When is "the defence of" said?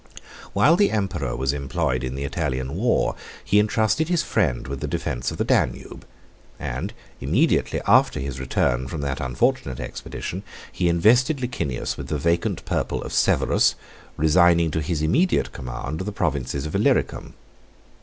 4.79-5.37